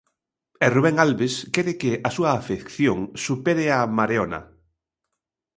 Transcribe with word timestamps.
E 0.65 0.67
Rubén 0.75 0.95
Albes 1.05 1.33
quere 1.53 1.73
que 1.81 1.91
a 2.07 2.09
súa 2.15 2.31
afección 2.39 2.97
supere 3.25 3.65
a 3.77 3.79
mareona. 3.97 4.41